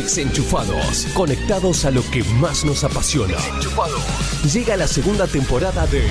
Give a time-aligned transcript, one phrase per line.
[0.00, 3.36] Desenchufados, conectados a lo que más nos apasiona.
[4.50, 6.02] Llega la segunda temporada de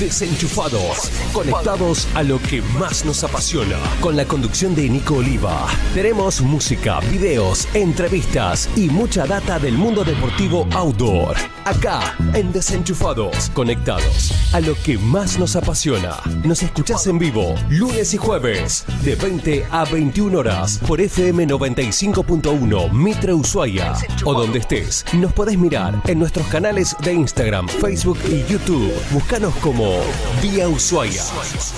[0.00, 3.76] Desenchufados, conectados a lo que más nos apasiona.
[4.00, 5.68] Con la conducción de Nico Oliva.
[5.92, 11.36] Tenemos música, videos, entrevistas y mucha data del mundo deportivo outdoor.
[11.64, 16.18] Acá, en Desenchufados, conectados a lo que más nos apasiona.
[16.44, 22.92] Nos escuchás en vivo, lunes y jueves, de 20 a 21 horas, por FM 95.1
[22.92, 23.94] Mitre Ushuaia.
[24.26, 28.92] O donde estés, nos podés mirar en nuestros canales de Instagram, Facebook y YouTube.
[29.10, 30.00] Búscanos como
[30.42, 31.22] Vía Ushuaia.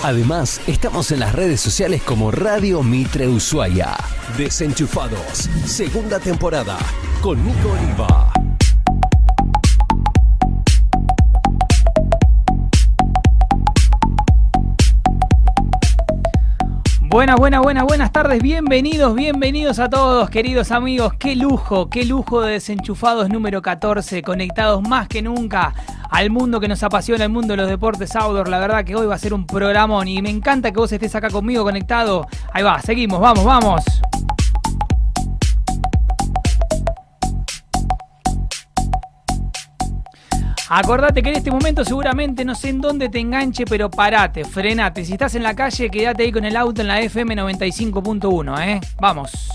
[0.03, 3.95] Además, estamos en las redes sociales como Radio Mitre Ushuaia.
[4.37, 6.77] Desenchufados, segunda temporada,
[7.21, 8.36] con Nico Oliva.
[17.17, 18.43] Buenas, buenas, buenas, buenas tardes.
[18.43, 21.13] Bienvenidos, bienvenidos a todos, queridos amigos.
[21.17, 25.73] Qué lujo, qué lujo de desenchufados número 14, conectados más que nunca
[26.11, 28.49] al mundo que nos apasiona, el mundo de los deportes outdoor.
[28.49, 31.15] La verdad que hoy va a ser un programón y me encanta que vos estés
[31.15, 32.27] acá conmigo conectado.
[32.53, 33.83] Ahí va, seguimos, vamos, vamos.
[40.69, 45.05] Acordate que en este momento seguramente no sé en dónde te enganche, pero parate, frenate.
[45.05, 48.81] Si estás en la calle, quédate ahí con el auto en la FM 95.1, ¿eh?
[48.99, 49.49] Vamos.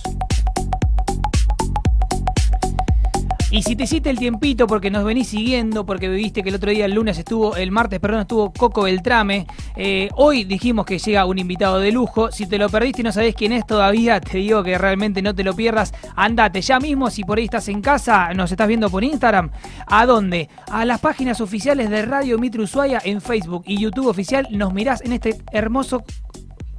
[3.53, 6.71] Y si te hiciste el tiempito porque nos venís siguiendo, porque viste que el otro
[6.71, 11.27] día, el lunes estuvo, el martes, perdón, estuvo Coco Beltrame, eh, hoy dijimos que llega
[11.27, 12.33] un invitado de lujo.
[12.33, 15.35] Si te lo perdiste y no sabés quién es todavía, te digo que realmente no
[15.35, 15.93] te lo pierdas.
[16.17, 19.51] Andate ya mismo, si por ahí estás en casa, nos estás viendo por Instagram.
[19.87, 20.49] ¿A dónde?
[20.71, 24.49] A las páginas oficiales de Radio Mitre Ushuaia en Facebook y YouTube oficial.
[24.51, 26.05] Nos mirás en este hermoso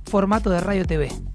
[0.06, 1.33] formato de Radio TV.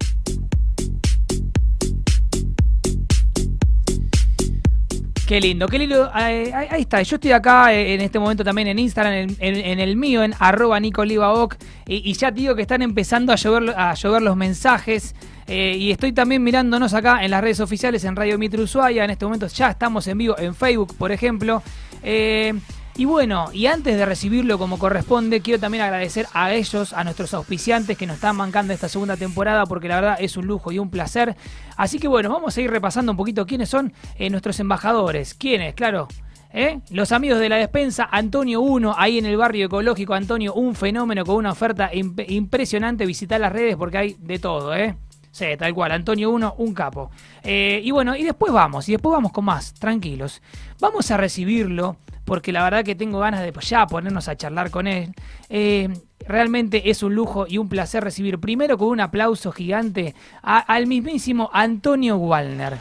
[5.28, 6.08] Qué lindo, qué lindo.
[6.14, 7.02] Ahí, está.
[7.02, 10.80] Yo estoy acá eh, en este momento también en Instagram, en, el mío, en arroba
[10.80, 11.54] nicolivaoc.
[11.86, 15.14] Y, y ya digo que están empezando a llover, a llover los mensajes.
[15.46, 19.04] eh, y estoy también mirándonos acá en las redes oficiales en Radio Mitre Ushuaia.
[19.04, 21.62] En este momento ya estamos en vivo en Facebook, por ejemplo.
[22.02, 22.54] Eh,
[22.98, 27.32] y bueno, y antes de recibirlo como corresponde, quiero también agradecer a ellos, a nuestros
[27.32, 30.78] auspiciantes que nos están bancando esta segunda temporada, porque la verdad es un lujo y
[30.78, 31.36] un placer.
[31.76, 35.32] Así que bueno, vamos a ir repasando un poquito quiénes son eh, nuestros embajadores.
[35.34, 35.74] ¿Quiénes?
[35.74, 36.08] Claro.
[36.52, 36.80] ¿eh?
[36.90, 41.24] Los amigos de la despensa, Antonio 1, ahí en el barrio ecológico, Antonio, un fenómeno
[41.24, 43.06] con una oferta imp- impresionante.
[43.06, 44.96] Visitar las redes porque hay de todo, ¿eh?
[45.30, 47.10] Sí, tal cual, Antonio 1, un capo.
[47.44, 50.42] Eh, y bueno, y después vamos, y después vamos con más, tranquilos.
[50.80, 51.96] Vamos a recibirlo,
[52.28, 55.14] porque la verdad que tengo ganas de ya ponernos a charlar con él.
[55.48, 55.88] Eh,
[56.26, 61.48] realmente es un lujo y un placer recibir primero con un aplauso gigante al mismísimo
[61.54, 62.76] Antonio Wallner.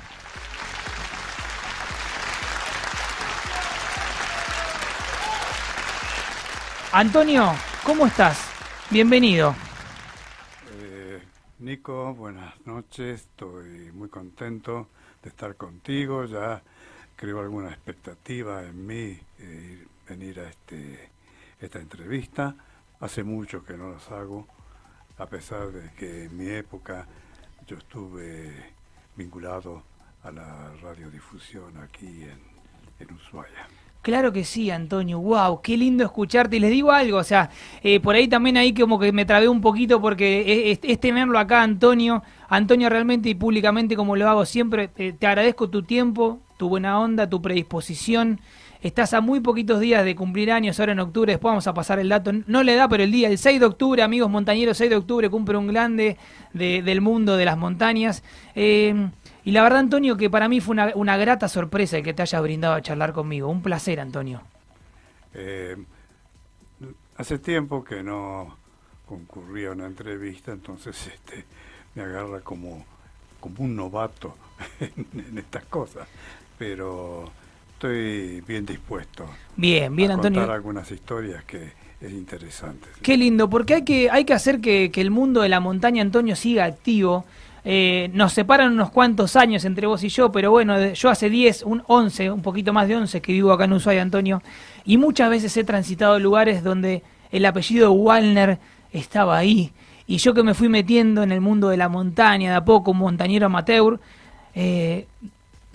[6.91, 7.53] Antonio,
[7.85, 8.49] ¿cómo estás?
[8.89, 9.55] Bienvenido.
[10.81, 11.21] Eh,
[11.59, 13.21] Nico, buenas noches.
[13.21, 14.89] Estoy muy contento
[15.23, 16.25] de estar contigo.
[16.25, 16.61] Ya
[17.17, 21.09] creo alguna expectativa en mí eh, venir a este,
[21.59, 22.55] esta entrevista.
[22.99, 24.47] Hace mucho que no las hago,
[25.17, 27.07] a pesar de que en mi época
[27.67, 28.53] yo estuve
[29.15, 29.83] vinculado
[30.23, 32.39] a la radiodifusión aquí en,
[32.99, 33.67] en Ushuaia.
[34.03, 35.19] Claro que sí, Antonio.
[35.19, 36.57] Wow, qué lindo escucharte.
[36.57, 37.49] Y les digo algo, o sea,
[37.81, 41.37] eh, por ahí también ahí como que me trabé un poquito porque es, es tenerlo
[41.39, 42.23] acá, Antonio.
[42.47, 47.29] Antonio, realmente y públicamente, como lo hago siempre, te agradezco tu tiempo, tu buena onda,
[47.29, 48.39] tu predisposición.
[48.81, 51.97] Estás a muy poquitos días de cumplir años, ahora en octubre, después vamos a pasar
[51.99, 52.31] el dato.
[52.45, 55.29] No le da, pero el día, el 6 de octubre, amigos montañeros, 6 de octubre,
[55.29, 56.17] cumple un grande
[56.53, 58.23] de- del mundo de las montañas.
[58.55, 59.09] Eh,
[59.43, 62.21] y la verdad, Antonio, que para mí fue una, una grata sorpresa el que te
[62.21, 63.47] hayas brindado a charlar conmigo.
[63.49, 64.41] Un placer, Antonio.
[65.33, 65.75] Eh,
[67.17, 68.57] hace tiempo que no
[69.07, 71.45] concurría a una entrevista, entonces este,
[71.95, 72.85] me agarra como,
[73.39, 74.35] como un novato
[74.79, 76.07] en estas cosas,
[76.57, 77.29] pero
[77.73, 79.25] estoy bien dispuesto
[79.55, 80.39] Bien, bien, a Antonio.
[80.41, 82.87] contar algunas historias que es interesante.
[83.01, 86.01] Qué lindo, porque hay que, hay que hacer que, que el mundo de la montaña,
[86.01, 87.25] Antonio, siga activo.
[87.65, 91.63] Eh, nos separan unos cuantos años entre vos y yo, pero bueno, yo hace 10,
[91.63, 94.41] un 11, un poquito más de 11 que vivo acá en Ushuaia, Antonio,
[94.85, 98.57] y muchas veces he transitado lugares donde el apellido Wallner
[98.93, 99.73] estaba ahí.
[100.05, 102.91] Y yo que me fui metiendo en el mundo de la montaña, de a poco,
[102.91, 103.99] un montañero amateur,
[104.55, 105.07] eh,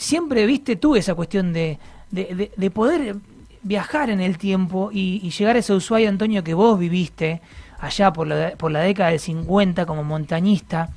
[0.03, 1.79] siempre, viste, tuve esa cuestión de,
[2.11, 3.17] de, de- de poder
[3.63, 7.41] viajar en el tiempo y, llegar a ese Ushuaia, Antonio, que vos viviste
[7.81, 10.91] allá por la, por la década del 50 como montañista.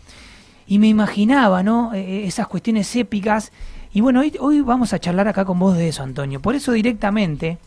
[0.67, 1.93] Y me imaginaba, ¿no?
[1.93, 3.51] Eh, esas cuestiones épicas.
[3.93, 6.39] Y bueno, hoy, vamos a charlar acá con vos de eso, Antonio.
[6.41, 7.59] Por eso directamente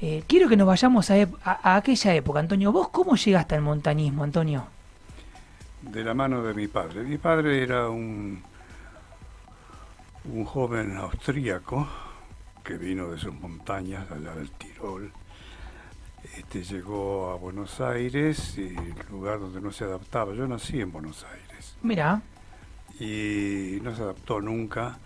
[0.00, 2.40] eh, quiero que nos vayamos a, a, aquella época.
[2.40, 4.66] Antonio, ¿vos cómo llegaste al montañismo, Antonio?
[5.80, 7.02] De la mano de mi padre.
[7.02, 8.42] Mi padre era un,
[10.24, 11.86] un joven austríaco
[12.62, 15.12] que vino de sus montañas, allá del Tirol.
[16.36, 20.34] Este, llegó a Buenos Aires, y el lugar donde no se adaptaba.
[20.34, 21.76] Yo nací en Buenos Aires.
[21.82, 22.22] Mira.
[22.98, 24.98] Y no se adaptó nunca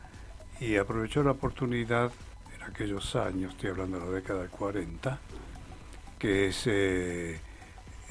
[0.60, 2.12] y aprovechó la oportunidad
[2.54, 5.18] en aquellos años, estoy hablando de la década del 40,
[6.18, 7.40] que se,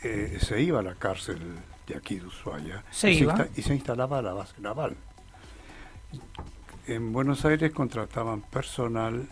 [0.03, 1.39] eh, se iba a la cárcel
[1.85, 4.95] de aquí de Ushuaia se y, Se y se instalaba a la base naval.
[6.87, 9.27] En Buenos Aires contrataban personal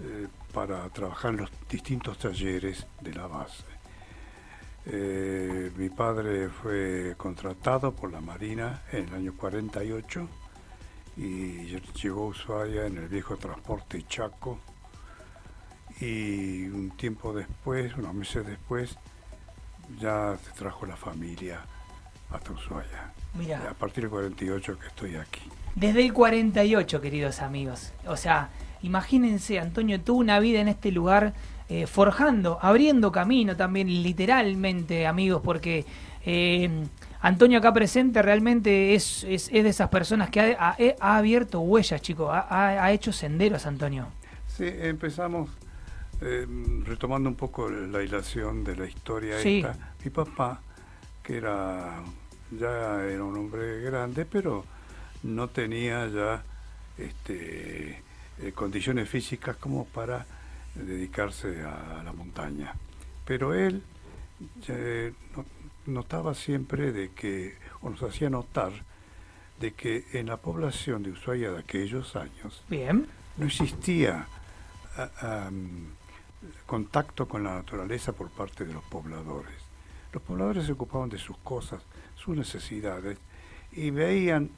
[0.00, 3.64] eh, para trabajar en los distintos talleres de la base.
[4.86, 10.28] Eh, mi padre fue contratado por la Marina en el año 48
[11.16, 11.64] y
[12.00, 14.60] llegó a Ushuaia en el viejo transporte Chaco
[16.00, 18.96] y un tiempo después, unos meses después,
[19.98, 21.60] ya se trajo la familia
[22.30, 23.12] hasta Ushuaia.
[23.34, 23.68] Mira.
[23.68, 25.42] A partir del 48 que estoy aquí.
[25.78, 27.92] Desde el 48, queridos amigos.
[28.08, 28.50] O sea,
[28.82, 31.34] imagínense, Antonio tuvo una vida en este lugar
[31.68, 35.84] eh, forjando, abriendo camino también, literalmente, amigos, porque
[36.26, 36.68] eh,
[37.20, 42.90] Antonio acá presente realmente es, es, de esas personas que ha, abierto huellas, chicos, ha,
[42.90, 44.08] hecho senderos, Antonio.
[44.48, 45.48] Sí, empezamos
[46.20, 46.44] eh,
[46.86, 49.94] retomando un poco la hilación de la historia esta.
[50.04, 50.60] Mi papá,
[51.22, 52.02] que era
[52.50, 54.64] ya era un hombre grande, pero
[55.22, 56.42] no tenía ya
[56.96, 58.02] este,
[58.40, 60.26] eh, condiciones físicas como para
[60.74, 62.74] dedicarse a, la montaña.
[63.24, 63.82] Pero él
[65.86, 68.72] notaba siempre de que, o nos hacía notar,
[69.60, 73.08] de que en la población de Ushuaia de aquellos años Bien.
[73.36, 74.28] no existía
[76.66, 79.54] contacto con la naturaleza por parte de los pobladores.
[80.12, 81.82] Los pobladores se ocupaban de sus cosas,
[82.16, 83.18] sus necesidades,
[83.72, 84.50] y veían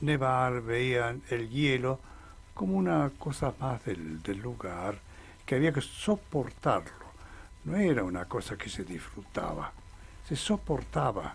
[0.00, 2.00] nevar, veían el hielo
[2.54, 4.98] como una cosa más del, del lugar,
[5.46, 7.10] que había que soportarlo.
[7.64, 9.72] No era una cosa que se disfrutaba
[10.30, 11.34] se soportaba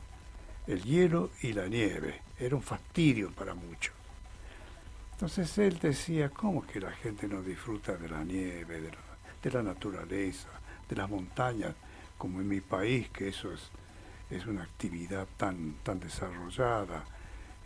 [0.67, 2.21] el hielo y la nieve.
[2.39, 3.93] Era un fastidio para muchos.
[5.11, 8.89] Entonces él decía, ¿cómo que la gente no disfruta de la nieve,
[9.41, 10.47] de la, naturaleza,
[10.87, 11.75] de las montañas,
[12.17, 13.69] como en mi país, que eso es,
[14.29, 17.03] es una actividad tan, tan desarrollada?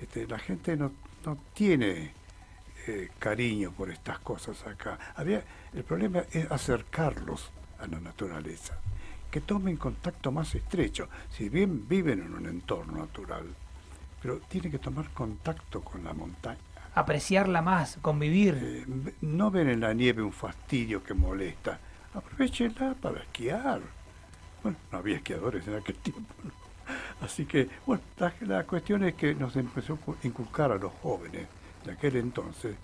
[0.01, 0.91] Este, la gente no,
[1.25, 2.13] no tiene
[2.87, 4.97] eh, cariño por estas cosas acá.
[5.15, 5.43] Había,
[5.73, 8.77] el problema es acercarlos a la naturaleza
[9.29, 13.45] que tomen contacto más estrecho, si bien viven en un entorno natural,
[14.21, 16.59] pero tienen que tomar contacto con la montaña.
[16.95, 18.57] Apreciarla más, convivir.
[18.59, 21.79] Eh, no ven en la nieve un fastidio que molesta,
[22.13, 23.81] aprovechenla para esquiar.
[24.63, 26.33] Bueno, no había esquiadores en aquel tiempo.
[27.21, 31.47] Así que, bueno, la, la, cuestión es que nos empezó a inculcar a los jóvenes
[31.85, 32.75] de aquel entonces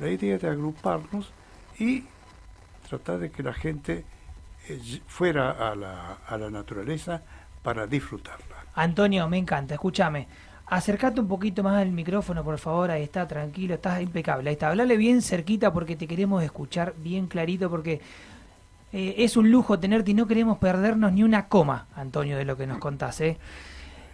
[0.00, 1.32] la idea de agruparnos
[1.78, 2.04] y
[2.88, 4.04] tratar de que la gente
[5.06, 7.22] fuera a la, a la naturaleza
[7.62, 8.64] para disfrutarla.
[8.74, 10.26] Antonio, me encanta, escúchame.
[10.66, 12.90] Acércate un poquito más al micrófono, por favor.
[12.90, 14.48] Ahí está, tranquilo, estás impecable.
[14.48, 18.00] Ahí está, hablale bien cerquita porque te queremos escuchar bien clarito porque
[18.96, 22.56] eh, es un lujo tenerte y no queremos perdernos ni una coma, Antonio, de lo
[22.56, 23.20] que nos contás.
[23.22, 23.38] ¿eh?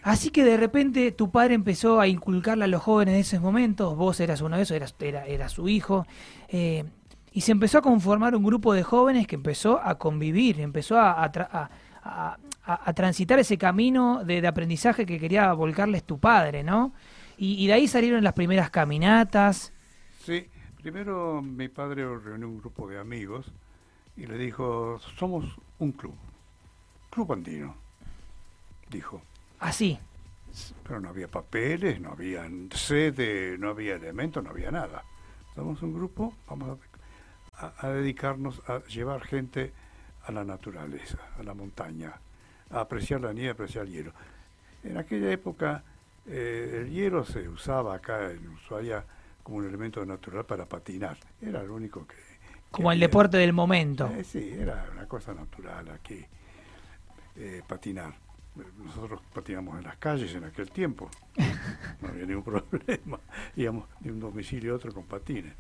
[0.02, 3.94] Así que de repente tu padre empezó a inculcarle a los jóvenes de esos momentos,
[3.94, 6.06] vos eras uno de esos, eras, era, era su hijo.
[6.49, 6.84] Eh,
[7.30, 11.30] y se empezó a conformar un grupo de jóvenes que empezó a convivir, empezó a,
[12.02, 16.94] a, transitar ese camino de, aprendizaje que quería volcarles tu padre, ¿no?
[17.37, 19.75] Y, de ahí salieron las primeras caminatas.
[20.25, 20.46] Sí,
[20.82, 23.52] primero mi padre reunió un grupo de amigos
[24.17, 25.45] y le dijo, somos
[25.79, 26.14] un club,
[27.11, 27.75] club andino,
[28.90, 29.23] dijo.
[29.59, 29.99] Así.
[30.83, 35.05] Pero no había papeles, no había sede, no había elementos, no había nada.
[35.55, 36.90] Somos un grupo, vamos a
[37.61, 39.73] a, dedicarnos a llevar gente
[40.25, 42.12] a la naturaleza, a la montaña,
[42.71, 44.12] a apreciar la nieve, a apreciar el hielo.
[44.83, 45.83] En aquella época
[46.26, 49.05] eh, el hielo se usaba acá en Ushuaia
[49.43, 51.17] como un elemento natural para patinar.
[51.40, 52.29] Era lo único que...
[52.71, 54.09] como el deporte del momento.
[54.17, 56.25] Eh, sí, era una cosa natural aquí,
[57.37, 58.15] eh, patinar.
[58.85, 61.09] Nosotros patinamos en las calles en aquel tiempo,
[62.03, 63.21] no había ningún problema,
[63.57, 65.55] íbamos de un domicilio a otro con patines.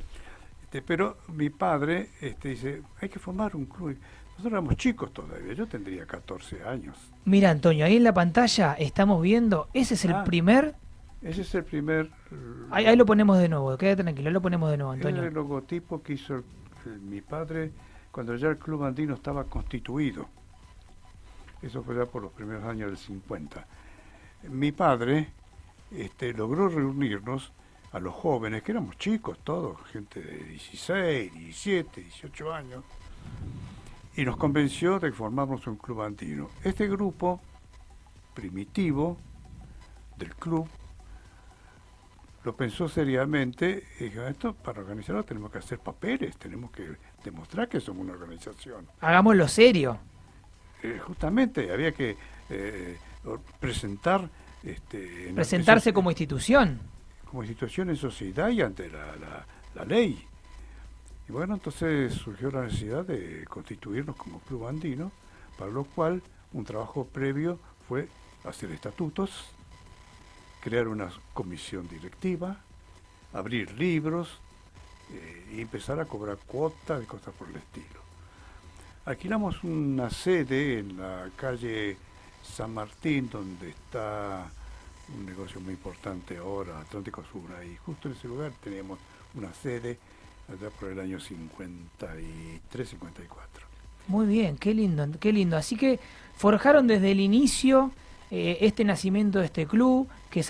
[0.62, 3.96] Este, pero mi padre este, dice, hay que formar un club.
[4.30, 6.96] Nosotros éramos chicos todavía, yo tendría 14 años.
[7.24, 10.24] Mira, Antonio, ahí en la pantalla estamos viendo, ese es el ah.
[10.24, 10.74] primer
[11.22, 12.10] Ese es el primer...
[12.70, 15.22] Ahí, ahí lo ponemos de nuevo, quédate tranquilo, lo ponemos de nuevo, Antonio.
[15.22, 16.42] El logotipo que hizo
[16.86, 17.72] mi padre
[18.10, 20.28] cuando ya el Club Andino estaba constituido.
[21.62, 23.66] Eso fue ya por los primeros años del 50.
[24.48, 25.28] Mi padre
[25.90, 27.52] este, logró reunirnos
[27.92, 32.84] a los jóvenes, que éramos chicos todos, gente de 16, 17, 18 años,
[34.16, 36.48] y nos convenció de formarnos un club andino.
[36.62, 37.40] Este grupo
[38.34, 39.18] primitivo
[40.16, 40.68] del club
[42.44, 47.68] lo pensó seriamente y dijo, esto para organizarlo tenemos que hacer papeles, tenemos que demostrar
[47.68, 48.86] que somos una organización.
[49.00, 49.98] Hagámoslo serio.
[50.82, 52.16] Eh, justamente, había que
[52.48, 52.96] eh,
[53.58, 54.28] presentar...
[54.62, 56.80] Este, Presentarse como institución.
[57.30, 59.44] Como institución en sociedad y ante la,
[59.74, 60.26] la, ley.
[61.28, 65.12] Y bueno, entonces surgió la necesidad de constituirnos como club andino,
[65.58, 68.08] para lo cual un trabajo previo fue
[68.44, 69.52] hacer estatutos,
[70.60, 72.58] crear una comisión directiva,
[73.32, 74.28] abrir libros
[75.12, 78.00] eh, y empezar a cobrar cuotas y cosas por el estilo.
[79.06, 81.96] Alquilamos una sede en la calle
[82.42, 84.50] San Martín, donde está
[85.16, 88.98] un negocio muy importante ahora, Atlántico Sur, y justo en ese lugar teníamos
[89.34, 89.98] una sede
[90.48, 93.66] allá por el año 53, 54.
[94.08, 95.56] Muy bien, qué lindo, qué lindo.
[95.56, 96.00] Así que
[96.36, 97.92] forjaron desde el inicio
[98.32, 100.44] eh, este nacimiento de este club, que,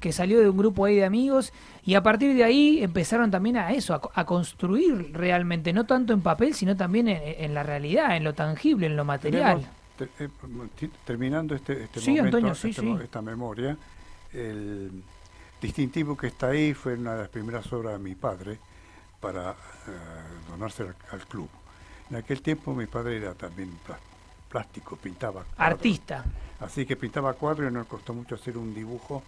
[0.00, 1.52] que, salió de un grupo ahí de amigos,
[1.86, 6.22] y a partir de ahí empezaron también a eso, a, construir realmente, no tanto en
[6.22, 9.64] papel, sino también en, la realidad, en lo tangible, en lo material.
[10.00, 10.28] Eh,
[11.04, 13.76] terminando este, este momento, este esta memoria,
[14.32, 14.90] el
[15.62, 18.58] distintivo que está ahí fue una de las primeras obras de mi padre
[19.20, 19.54] para eh,
[20.50, 21.48] donarse al, al, club.
[22.10, 23.70] En aquel tiempo mi padre era también
[24.54, 25.44] plástico, pintaba.
[25.58, 26.24] Artista.
[26.60, 29.24] Así que pintaba cuadros y nos costó mucho hacer un dibujo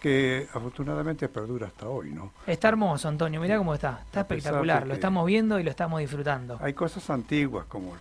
[0.00, 2.32] que afortunadamente perdura hasta hoy, ¿no?
[2.46, 6.58] Está hermoso, Antonio, mira cómo está, está espectacular, lo estamos viendo y lo estamos disfrutando.
[6.62, 7.94] Hay cosas antiguas como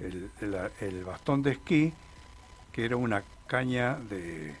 [0.00, 1.92] el, bastón de esquí,
[2.72, 4.56] que era una caña de,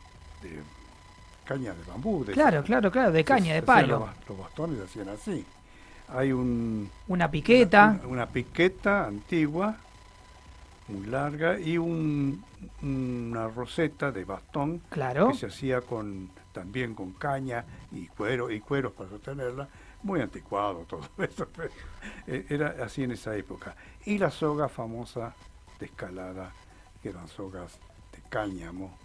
[1.44, 2.24] caña de bambú.
[2.26, 4.08] claro, claro, claro, de caña, de palo.
[4.28, 5.44] Los, bastones se hacían así.
[6.06, 7.98] Hay un, una piqueta.
[8.06, 9.78] una piqueta antigua
[10.88, 12.44] muy larga y un,
[12.82, 15.28] una roseta de bastón claro.
[15.28, 19.68] que se hacía con también con caña y cuero y cueros para sostenerla
[20.02, 21.48] muy anticuado todo eso
[22.26, 23.74] eh, era así en esa época
[24.04, 25.34] y la soga famosa
[25.80, 26.52] de escalada
[27.02, 27.78] que eran sogas
[28.12, 29.03] de cáñamo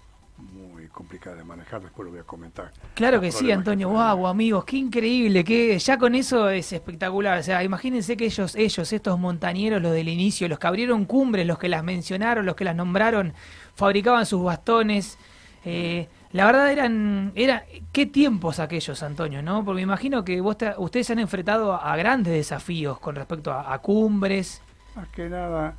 [0.53, 2.71] muy complicada de manejar, después lo voy a comentar.
[2.93, 7.39] Claro que sí, Antonio, wow, amigos, qué increíble, que ya con eso es espectacular.
[7.39, 11.45] O sea, imagínense que ellos, ellos, estos montañeros, los del inicio, los que abrieron cumbres,
[11.45, 13.33] los que las mencionaron, los que las nombraron,
[13.75, 15.17] fabricaban sus bastones.
[15.65, 19.65] Eh, la verdad eran, era, qué tiempos aquellos, Antonio, ¿no?
[19.65, 23.73] Porque me imagino que vos ustedes se han enfrentado a, grandes desafíos con respecto a,
[23.73, 24.61] a cumbres.
[24.95, 25.75] Más que nada,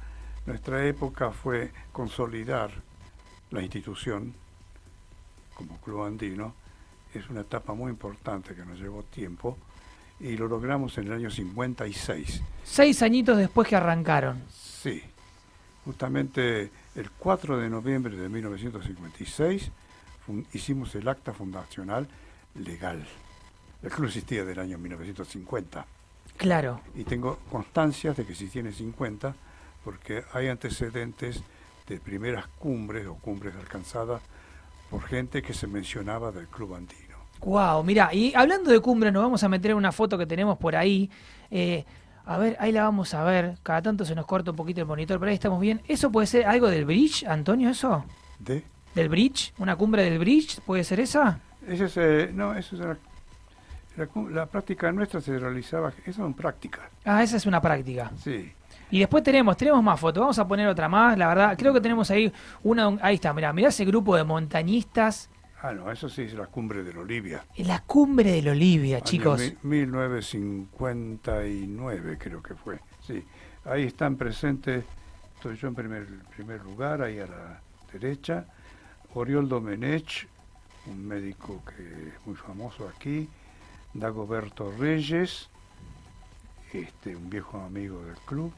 [0.46, 2.70] nuestra época fue consolidar
[3.50, 4.34] la institución
[5.60, 6.54] como Club Andino,
[7.12, 9.58] es una etapa muy importante que nos llevó tiempo
[10.18, 12.42] y lo logramos en el año 56.
[12.64, 14.42] Seis añitos después que arrancaron.
[14.50, 15.02] Sí,
[15.84, 19.70] justamente el 4 de noviembre de 1956
[20.54, 22.08] hicimos el acta fundacional
[22.54, 23.06] legal.
[23.82, 25.84] El club existía del año 1950.
[26.38, 26.80] Claro.
[26.94, 29.34] Y tengo constancias de que sí tiene 50
[29.84, 31.42] porque hay antecedentes
[31.86, 34.22] de primeras cumbres o cumbres alcanzadas
[34.90, 37.16] por gente que se mencionaba del Club Andino.
[37.40, 40.58] Wow, mira, y hablando de cumbre, nos vamos a meter en una foto que tenemos
[40.58, 41.08] por ahí.
[41.50, 41.84] Eh,
[42.26, 43.56] a ver, ahí la vamos a ver.
[43.62, 45.80] Cada tanto se nos corta un poquito el monitor, pero ahí estamos bien.
[45.88, 48.04] ¿Eso puede ser algo del bridge, Antonio, eso?
[48.38, 48.62] ¿De?
[48.94, 49.54] ¿Del bridge?
[49.58, 50.60] ¿Una cumbre del bridge?
[50.60, 51.40] ¿Puede ser esa?
[51.66, 52.82] Ese es, eh, no, eso es
[53.96, 56.90] la, la, práctica nuestra se realizaba, eso es una práctica.
[57.04, 58.10] Ah, esa es una práctica.
[58.22, 58.52] Sí.
[58.90, 61.80] Y después tenemos, tenemos más fotos, vamos a poner otra más, la verdad, creo que
[61.80, 62.30] tenemos ahí
[62.62, 65.30] una, ahí está, mira, mira ese grupo de montañistas.
[65.62, 67.44] Ah, no, eso sí es la cumbre de Olivia.
[67.58, 69.52] La cumbre de Olivia, chicos.
[69.62, 73.22] 1959 creo que fue, sí.
[73.64, 74.84] Ahí están presentes,
[75.36, 77.60] estoy yo en primer, primer lugar, ahí a la
[77.92, 78.46] derecha,
[79.14, 80.26] Oriol Domenech,
[80.86, 83.28] un médico que es muy famoso aquí,
[83.92, 85.50] Dagoberto Reyes,
[86.72, 88.52] este, un viejo amigo del club,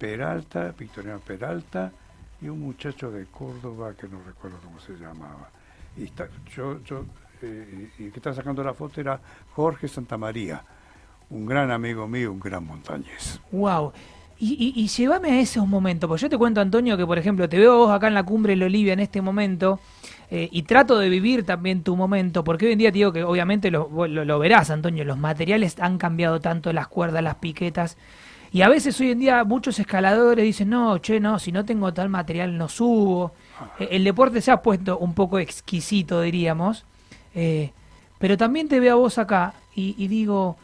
[0.00, 1.92] Peralta, Victoriano Peralta,
[2.40, 5.50] y un muchacho de Córdoba que no recuerdo cómo se llamaba.
[5.94, 6.26] Y está,
[6.56, 6.78] yo,
[7.42, 9.20] eh, y que está sacando la foto era
[9.52, 10.64] Jorge Santamaría,
[11.28, 13.38] un gran amigo mío, un gran montañés.
[13.52, 13.92] Wow.
[14.42, 17.58] Y, y, llévame a esos momentos, porque yo te cuento, Antonio, que por ejemplo te
[17.58, 19.80] veo vos acá en la cumbre de Olivia en este momento,
[20.30, 23.22] eh, y trato de vivir también tu momento, porque hoy en día te digo que
[23.22, 27.98] obviamente lo, lo, verás, Antonio, los materiales han cambiado tanto, las cuerdas, las piquetas,
[28.52, 31.92] y a veces hoy en día muchos escaladores dicen, no, che, no, si no tengo
[31.92, 33.32] tal material no subo.
[33.78, 36.84] Eh, el deporte se ha puesto un poco exquisito, diríamos,
[37.34, 37.72] eh,
[38.18, 40.58] pero también te veo a vos acá y digo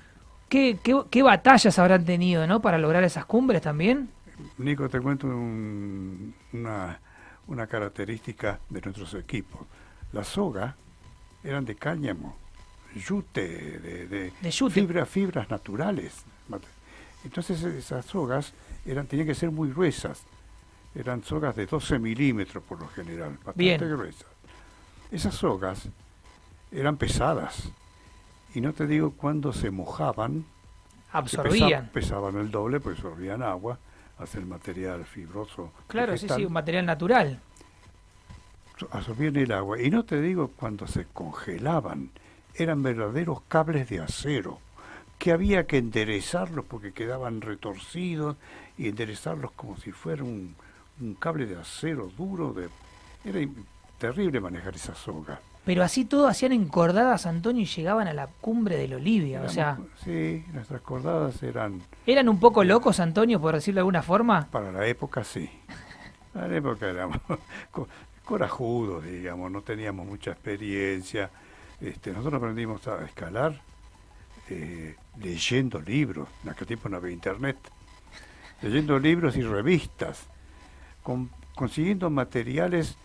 [0.48, 0.78] ¿Qué,
[1.10, 2.60] qué, batallas habrán tenido ¿no?
[2.60, 4.10] para lograr esas cumbres también?
[4.58, 7.00] Nico, te cuento una,
[7.48, 9.62] una característica de nuestros equipos.
[10.12, 10.74] Las sogas
[11.42, 12.36] eran de cáñamo,
[12.94, 13.40] yute,
[13.80, 16.24] de, de, fibras naturales.
[17.26, 18.52] Entonces esas sogas
[18.84, 20.22] eran, tenían que ser muy gruesas.
[20.94, 24.28] Eran sogas de 12 milímetros por lo general, bastante gruesas.
[25.10, 25.88] Esas sogas
[26.70, 27.68] eran pesadas
[28.54, 30.46] y no te digo cuando se mojaban,
[31.12, 31.90] absorbían.
[31.92, 33.78] Pesaban, el doble, pues absorbían agua,
[34.18, 35.72] hacer el material fibroso.
[35.88, 37.40] Claro, sí, sí, un material natural.
[38.90, 39.82] Absorbían el agua.
[39.82, 42.10] Y no te digo cuando se congelaban,
[42.54, 44.60] eran verdaderos cables de acero,
[45.18, 48.36] que había que enderezarlos porque quedaban retorcidos
[48.78, 50.54] y enderezarlos como si fuera un,
[51.00, 52.52] un cable de acero duro.
[52.52, 52.68] De,
[53.24, 53.50] era
[53.98, 55.40] terrible manejar esa soga.
[55.64, 59.78] Pero así todo hacían encordadas, Antonio, y llegaban a la cumbre del Olivia, o sea...
[60.04, 61.82] Sí, nuestras cordadas eran...
[62.06, 64.46] ¿Eran un poco locos, Antonio, por decirlo de alguna forma?
[64.52, 65.50] Para la época, sí.
[66.32, 67.18] Para la época éramos
[68.24, 71.30] corajudos, digamos, no teníamos mucha experiencia.
[71.80, 73.60] Este, nosotros aprendimos a escalar
[74.50, 77.56] eh, leyendo libros, en aquel tiempo no había internet,
[78.62, 80.28] leyendo libros y revistas,
[81.54, 82.96] consiguiendo materiales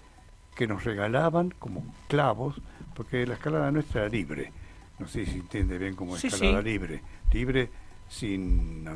[0.55, 2.61] que nos regalaban como clavos,
[2.95, 4.51] porque la escalada nuestra era libre.
[4.99, 7.01] No sé si entiende bien cómo escalada libre.
[7.31, 7.69] Libre
[8.07, 8.87] sin,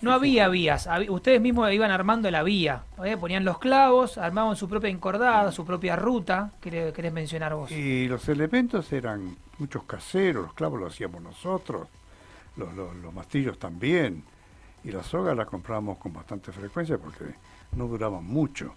[0.00, 0.88] No había vías.
[1.08, 2.82] Ustedes mismos iban armando la vía.
[3.04, 3.16] ¿eh?
[3.16, 6.52] Ponían los clavos, armaban su propia encordada, su propia ruta.
[6.60, 7.70] ¿Querés, querés mencionar vos?
[7.70, 10.44] Y los elementos eran muchos caseros.
[10.44, 11.88] Los clavos los hacíamos nosotros.
[12.56, 14.24] Los, los, los mastillos también.
[14.84, 17.24] Y la soga la comprábamos con bastante frecuencia porque
[17.72, 18.74] no duraban mucho.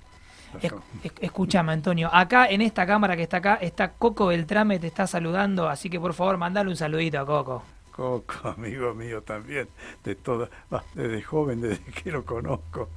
[1.22, 2.10] escúchame, Antonio.
[2.12, 5.70] Acá, en esta cámara que está acá, está Coco Beltrame, te está saludando.
[5.70, 7.64] Así que por favor, mandale un saludito a Coco.
[7.92, 9.68] Coco, amigo mío también,
[10.04, 10.50] de toda,
[10.94, 12.90] desde joven, desde que lo conozco,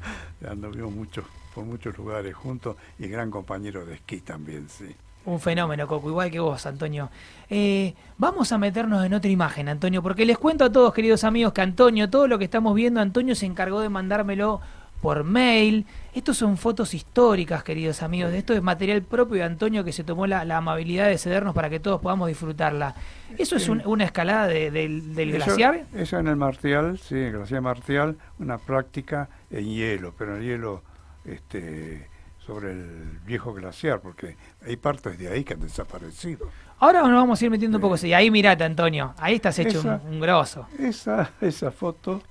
[0.48, 4.94] anduvimos mucho, por muchos lugares juntos y gran compañero de esquí también, sí.
[5.26, 7.09] Un fenómeno, Coco, igual que vos, Antonio.
[7.48, 11.54] Eh, vamos a meternos en otra imagen, Antonio, porque les cuento a todos, queridos amigos,
[11.54, 14.61] que Antonio, todo lo que estamos viendo, Antonio se encargó de mandármelo
[15.04, 15.84] por mail.
[16.14, 18.32] Estos son fotos históricas, queridos amigos.
[18.32, 21.78] Esto es material propio de Antonio que se tomó la, amabilidad de cedernos para que
[21.78, 22.94] todos podamos disfrutarla.
[23.36, 25.84] ¿Eso es una escalada del glaciar?
[25.92, 30.82] Eso en el Martial, sí, el glaciar Martial, una práctica en hielo, pero en hielo
[31.26, 36.48] este, sobre el viejo glaciar, porque hay partes de ahí que han desaparecido.
[36.78, 37.96] Ahora nos vamos a ir metiendo un poco.
[38.06, 40.66] Y ahí mirate, Antonio, ahí estás hecho un, un, grosso.
[40.78, 42.22] Esa, esa foto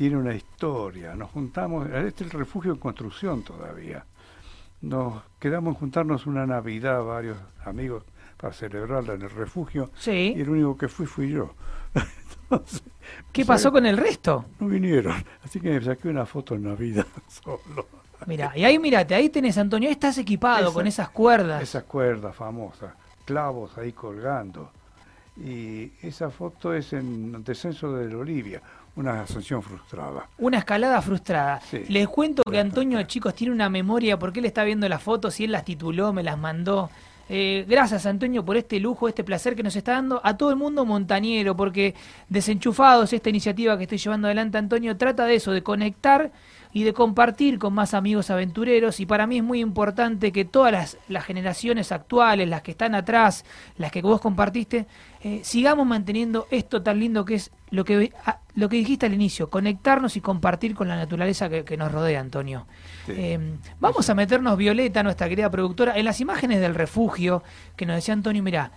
[0.00, 1.14] tiene una historia.
[1.14, 4.02] Nos juntamos, este es el refugio en construcción todavía.
[4.80, 7.36] Nos quedamos juntarnos una Navidad, varios
[7.66, 8.04] amigos,
[8.38, 9.90] para celebrarla en el refugio.
[9.98, 10.32] Sí.
[10.34, 11.52] Y el único que fui fui yo.
[13.30, 14.46] ¿Qué pasó con el resto?
[14.58, 15.22] No vinieron.
[15.44, 17.86] Así que me saqué una foto en Navidad solo.
[18.24, 21.62] Mira, y ahí mírate, ahí tenés Antonio, ahí estás equipado con esas cuerdas.
[21.62, 22.94] Esas cuerdas famosas,
[23.26, 24.70] clavos ahí colgando.
[25.36, 28.62] Y esa foto es en descenso de Olivia
[28.96, 30.26] una ascensión frustrada.
[30.38, 31.60] Una escalada frustrada.
[31.88, 35.44] Les cuento que Antonio, chicos, tiene una memoria porque él está viendo las fotos y
[35.44, 36.90] él las tituló, me las mandó.
[37.32, 40.56] Eh, gracias Antonio por este lujo, este placer que nos está dando a todo el
[40.56, 41.94] mundo montañero, porque
[42.28, 46.32] desenchufados, esta iniciativa que estoy llevando adelante Antonio, trata de eso, de conectar
[46.72, 50.72] y de compartir con más amigos aventureros y para mí es muy importante que todas
[50.72, 53.44] las, las generaciones actuales, las que están atrás,
[53.76, 54.86] las que vos compartiste,
[55.22, 59.14] eh, sigamos manteniendo esto tan lindo que es lo que, ah, lo que dijiste al
[59.14, 62.66] inicio, conectarnos y compartir con la naturaleza que, nos rodea, Antonio.
[63.08, 67.42] Em, vamos a meternos, Violeta, nuestra querida productora, en las imágenes del refugio
[67.76, 68.72] que nos decía Antonio, mira,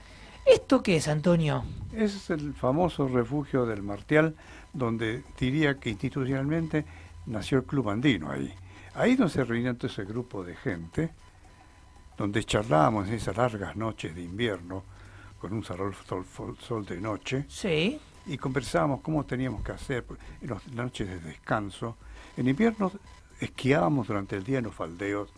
[0.45, 1.63] ¿esto qué es, Antonio?
[1.95, 4.35] Es el famoso refugio del Martial,
[4.73, 6.85] donde diría que institucionalmente
[7.25, 8.53] nació el Club Andino ahí.
[8.95, 11.11] Ahí donde se reunió todo ese grupo de gente,
[12.17, 14.83] donde charlábamos en esas largas noches de invierno,
[15.39, 15.93] con un sol,
[16.59, 17.45] sol, de noche.
[17.49, 17.99] Sí.
[18.25, 20.05] Y conversábamos cómo teníamos que hacer
[20.41, 21.97] en las noches de descanso.
[22.37, 22.91] En invierno
[23.39, 25.33] esquiábamos durante el día en los faldeos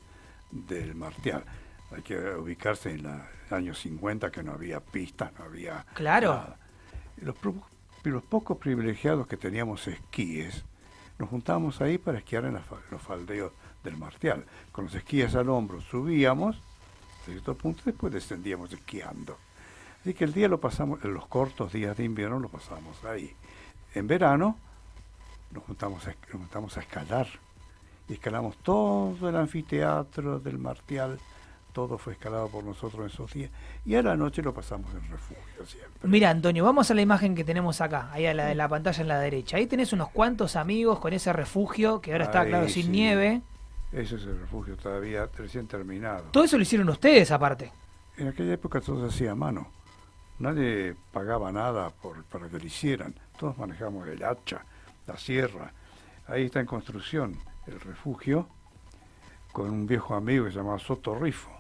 [0.52, 1.44] del Martial.
[1.92, 3.22] Hay que ubicarse en los
[3.52, 5.86] años 50 que no había pistas, no había...
[5.94, 6.56] Claro.
[7.18, 7.36] Los,
[8.04, 10.66] los pocos privilegiados que teníamos esquíes,
[11.18, 12.60] nos juntábamos ahí para esquiar en
[12.92, 13.52] los faldeos
[13.84, 14.46] del Martial.
[14.72, 19.38] Con los esquíes al hombro subíamos, a cierto punto, después descendíamos esquiando.
[20.02, 23.34] Así que el día lo pasamos, en los cortos días de invierno lo pasamos ahí.
[23.94, 24.58] En verano
[25.52, 27.28] nos juntamos a, nos juntamos a escalar.
[28.08, 31.20] Y escalamos todo el anfiteatro del Martial
[31.76, 33.52] todo fue escalado por nosotros en esos días.
[33.86, 36.00] Y a la noche lo pasamos en refugio siempre.
[36.04, 39.02] Mira, Antonio, vamos a la imagen que tenemos acá, ahí a la de la pantalla
[39.02, 39.58] en la derecha.
[39.58, 43.42] Ahí tenés unos cuantos amigos con ese refugio que ahora está, claro, sin nieve.
[43.92, 46.24] Ese es el refugio todavía recién terminado.
[46.32, 47.74] Todo eso lo hicieron ustedes aparte.
[48.16, 49.68] En aquella época todo se hacía a mano.
[50.40, 53.14] Nadie pagaba nada por, para que lo hicieran.
[53.38, 54.64] Todos manejamos el hacha,
[55.08, 55.74] la sierra.
[56.28, 58.48] Ahí está en construcción el refugio
[59.52, 61.55] con un viejo amigo que se llamaba Soto Rifo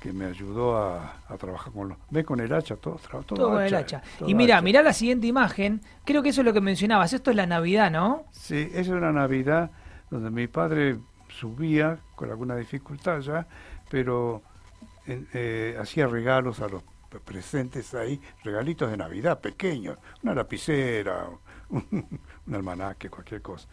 [0.00, 1.98] que me ayudó a, trabajar con los...
[2.08, 4.02] Ve con el hacha, todo, todo, todo el hacha.
[4.26, 7.36] y mira, mira la siguiente imagen, creo que eso es lo que mencionabas, esto es
[7.36, 8.24] la Navidad, ¿no?
[8.32, 9.70] Sí, esa es una Navidad
[10.10, 13.46] donde mi padre subía con alguna dificultad ya,
[13.90, 14.42] pero
[15.06, 16.82] eh, hacía regalos a los
[17.24, 21.26] presentes ahí, regalitos de Navidad pequeños, una lapicera,
[21.68, 23.68] un, un almanaque, cualquier cosa.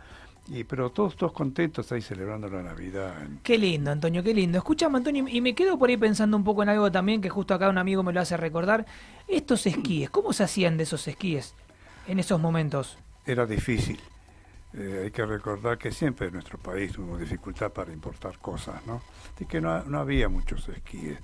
[0.50, 3.16] Y, pero todos, todos contentos ahí celebrando la Navidad.
[3.44, 4.58] Qué lindo, Antonio, qué lindo.
[4.58, 7.54] Escuchame, Antonio, y me quedo por ahí pensando un poco en algo también que justo
[7.54, 8.86] acá un amigo me lo hace recordar.
[9.28, 11.54] Estos esquíes, ¿cómo se hacían de esos esquíes
[12.08, 12.98] en esos momentos?
[13.26, 14.00] Era difícil.
[14.74, 19.02] Eh, hay que recordar que siempre en nuestro país tuvimos dificultad para importar cosas, ¿no?
[19.36, 21.20] Así que no, no había muchos esquíes.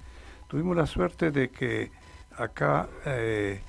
[0.47, 1.91] Tuvimos la suerte de que
[2.37, 3.61] acá eh,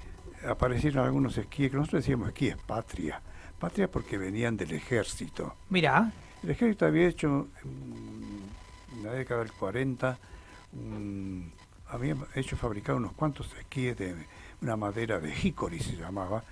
[0.49, 3.23] aparecieron algunos esquíes, que nosotros decíamos esquíes patria
[3.59, 5.55] patria porque venían del ejército.
[5.71, 6.13] Mira.
[6.43, 10.19] El ejército había hecho en la década del 40,
[11.89, 14.15] había hecho fabricar unos cuantos esquíes de
[14.61, 16.45] una madera de hickory se llamaba,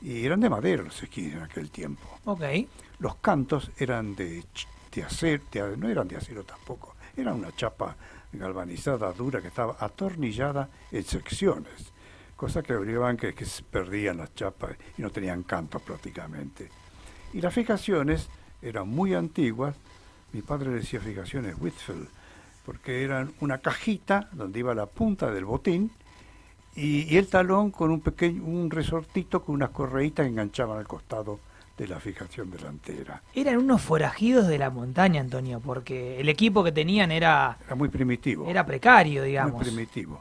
[0.00, 2.02] y eran de madera los esquíes en aquel tiempo.
[2.24, 2.42] Ok.
[2.98, 4.44] Los cantos eran de,
[4.92, 5.42] de acero,
[5.76, 7.96] no eran de acero tampoco, era una chapa
[8.32, 11.91] galvanizada dura que estaba atornillada en secciones
[12.42, 16.68] cosa que obligaban que, que se perdían las chapas y no tenían cantos prácticamente.
[17.32, 18.28] Y las fijaciones
[18.60, 19.76] eran muy antiguas,
[20.32, 22.08] mi padre decía fijaciones Whitfield,
[22.66, 25.92] porque eran una cajita donde iba la punta del botín
[26.74, 31.38] y, el talón con un pequeño un resortito con unas correitas que enganchaban al costado
[31.78, 33.22] de la fijación delantera.
[33.36, 37.56] Eran unos forajidos de la montaña, Antonio, porque el equipo que tenían era...
[37.64, 38.48] Era muy primitivo.
[38.48, 39.54] Era precario, digamos.
[39.54, 40.20] Muy primitivo.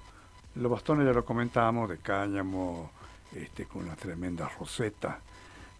[0.55, 2.91] Los bastones ya lo comentábamos, de cáñamo,
[3.35, 5.19] este, con una tremenda roseta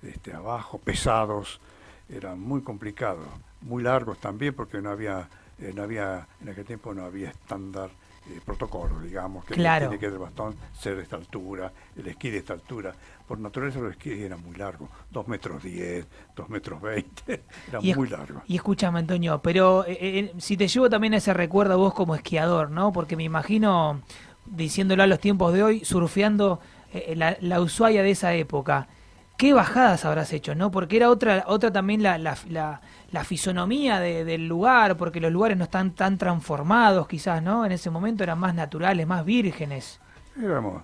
[0.01, 1.59] este, abajo, pesados,
[2.09, 3.27] eran muy complicados,
[3.61, 5.27] muy largos también porque no había,
[5.59, 7.89] eh, no había en aquel tiempo no había estándar
[8.29, 12.37] eh, protocolo, digamos, que tiene que el bastón ser de esta altura, el esquí de
[12.37, 12.93] esta altura.
[13.27, 16.05] Por naturaleza los esquís eran muy largos, dos metros diez,
[16.35, 18.43] dos metros veinte, eran muy largos.
[18.47, 22.69] Y escúchame, Antonio, pero eh, si te llevo también a ese recuerdo vos como esquiador,
[22.69, 22.91] ¿no?
[22.91, 24.01] Porque me imagino
[24.45, 26.59] diciéndolo a los tiempos de hoy, surfeando
[26.93, 28.87] eh, la, la, Ushuaia de esa época.
[29.37, 30.69] ¿Qué bajadas habrás hecho, no?
[30.69, 32.37] Porque era otra, otra también la, la,
[33.11, 37.65] la, fisonomía del lugar, porque los lugares no están tan transformados quizás, ¿no?
[37.65, 39.99] En ese momento eran más naturales, más vírgenes.
[40.37, 40.83] Éramos,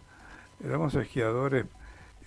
[0.63, 1.65] éramos esquiadores,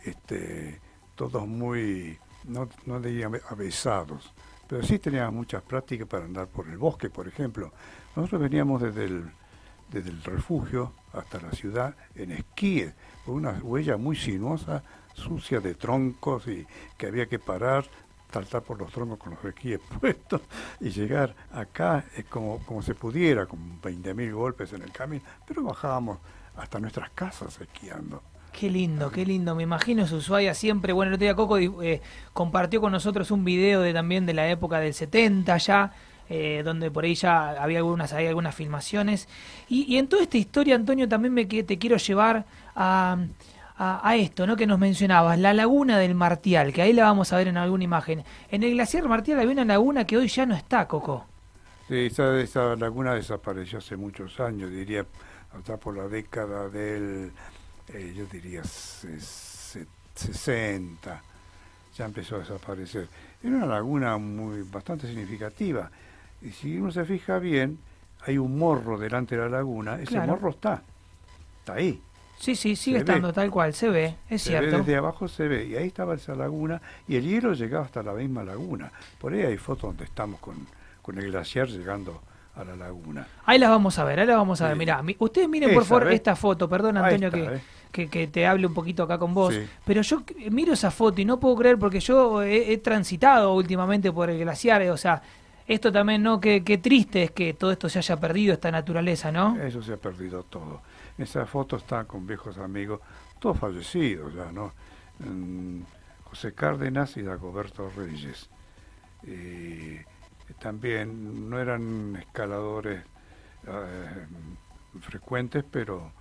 [0.04, 0.80] este,
[1.16, 4.32] todos muy, no, no diría avesados,
[4.68, 7.72] pero sí teníamos muchas prácticas para andar por el bosque, por ejemplo.
[8.14, 9.32] Nosotros veníamos desde el,
[9.90, 14.82] desde el refugio hasta la ciudad en esquíes, con una huella muy sinuosa,
[15.14, 17.84] sucia de troncos y que había que parar,
[18.32, 20.42] saltar por los troncos con los esquíes puestos
[20.80, 25.62] y llegar acá eh, como, como se pudiera, con 20.000 golpes en el camino, pero
[25.62, 26.18] bajábamos
[26.56, 28.22] hasta nuestras casas esquiando.
[28.52, 29.54] Qué lindo, qué lindo.
[29.54, 30.92] Me imagino Ushuaia siempre.
[30.92, 32.00] Bueno, el otro día Coco eh,
[32.32, 35.92] compartió con nosotros un video de también de la época del 70 ya,
[36.32, 39.26] eh, donde por ahí ya había algunas, hay algunas filmaciones.
[39.68, 42.44] Y, en toda esta historia, Antonio, también me, te quiero llevar
[42.76, 43.16] a,
[43.76, 44.56] a, esto, ¿no?
[44.56, 47.82] Que nos mencionabas, la laguna del Martial, que ahí la vamos a ver en alguna
[47.82, 48.22] imagen.
[48.48, 51.26] En el glaciar Martial había una laguna que hoy ya no está, Coco.
[51.88, 55.04] Sí, esa, esa laguna desapareció hace muchos años, diría,
[55.52, 57.32] hasta por la década del,
[57.92, 61.22] eh, yo diría, 60,
[61.96, 63.08] ya empezó a desaparecer.
[63.42, 66.09] Era una laguna muy bastante significativa y
[66.52, 67.78] si uno se fija bien,
[68.26, 70.82] hay un morro delante de la laguna, ese morro está,
[71.60, 72.00] está ahí.
[72.38, 74.78] Sí, sí, sigue estando tal cual, se ve, es cierto.
[74.78, 78.14] desde abajo se ve, y ahí estaba esa laguna, y el hielo llegaba hasta la
[78.14, 78.90] misma laguna.
[79.20, 80.56] Por ahí hay fotos donde estamos con,
[81.02, 82.22] con el glaciar llegando
[82.56, 83.26] a la laguna.
[83.44, 84.74] Ahí las vamos a ver, ahí las vamos a ver.
[84.74, 84.78] Sí.
[84.78, 86.14] Mirá, mi- ustedes miren por favor ¿ves?
[86.14, 87.60] esta foto, perdón Antonio está, que,
[87.92, 89.66] que, que te hable un poquito acá con vos, Sí.
[89.84, 94.10] pero yo miro esa foto y no puedo creer porque yo he, he transitado últimamente
[94.12, 95.22] por el glaciar, eh, o sea,
[95.74, 96.40] esto también, ¿no?
[96.40, 99.56] Qué, qué triste es que todo esto se haya perdido, esta naturaleza, ¿no?
[99.60, 100.82] Eso se ha perdido todo.
[101.16, 103.00] Esa foto está con viejos amigos,
[103.38, 104.72] todos fallecidos ya, ¿no?
[105.20, 105.82] Mm,
[106.24, 108.48] José Cárdenas y Dagoberto Reyes.
[110.58, 113.02] También no eran escaladores
[113.66, 114.26] eh,
[115.00, 116.12] frecuentes, pero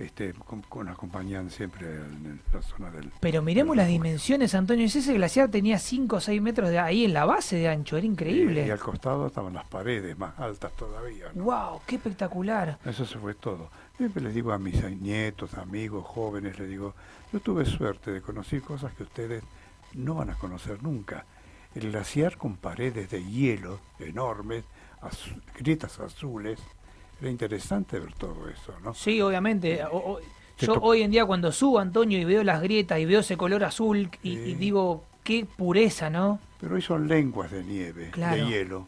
[0.00, 3.10] este, con, con- acompañaban siempre en la zona del...
[3.20, 7.04] Pero miremos del las dimensiones, Antonio, ese glaciar tenía 5 o 6 metros de ahí
[7.04, 8.64] en la base de ancho, era increíble.
[8.64, 11.26] Y, y al costado estaban las paredes más altas todavía.
[11.34, 11.44] ¿no?
[11.44, 11.80] ¡Wow!
[11.86, 12.78] ¡Qué espectacular!
[12.84, 13.70] Eso se fue todo.
[13.96, 16.94] Siempre les digo a mis nietos, amigos, jóvenes, les digo,
[17.32, 19.42] yo tuve suerte de conocer cosas que ustedes
[19.94, 21.24] no van a conocer nunca.
[21.74, 24.64] El glaciar con paredes de hielo enormes,
[25.56, 26.58] grietas azules,
[27.20, 28.94] era interesante ver todo eso, ¿no?
[28.94, 29.82] Sí, obviamente.
[29.84, 30.20] O- o-
[30.56, 33.36] Te yo hoy en día cuando subo, Antonio, y veo las grietas y veo ese
[33.36, 34.54] color azul y, y Sí.
[34.56, 36.38] digo, qué pureza, ¿no?
[36.60, 38.36] Pero hoy son lenguas de nieve, Claro.
[38.36, 38.86] de hielo.